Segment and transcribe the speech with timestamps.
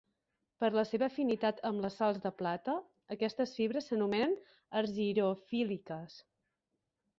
[0.61, 2.75] Per la seva afinitat amb les sals de plata,
[3.17, 4.35] aquestes fibres s'anomenen
[4.83, 6.19] argirofíliques.